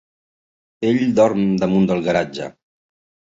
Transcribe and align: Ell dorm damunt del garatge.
Ell 0.91 1.03
dorm 1.19 1.43
damunt 1.63 1.87
del 1.91 2.01
garatge. 2.09 2.49